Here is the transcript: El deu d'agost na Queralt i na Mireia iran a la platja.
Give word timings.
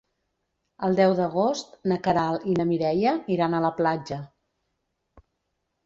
El 0.87 0.97
deu 0.99 1.13
d'agost 1.19 1.77
na 1.93 1.99
Queralt 2.09 2.49
i 2.53 2.57
na 2.63 2.67
Mireia 2.73 3.15
iran 3.37 3.57
a 3.57 3.63
la 3.69 3.75
platja. 3.79 4.23